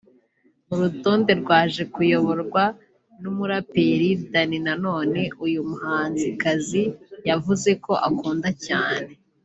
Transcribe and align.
urutonde 0.73 1.31
rwaje 1.41 1.83
kuyoborwa 1.93 2.63
n’umuraperi 3.21 4.09
Dany 4.31 4.53
Nanone 4.65 5.21
uyu 5.45 5.59
muhanzikazi 5.69 6.83
yavuze 7.29 7.69
ko 7.85 7.93
akunda 8.09 8.49
cyane 8.65 9.11